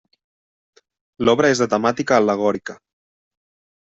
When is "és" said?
1.55-1.61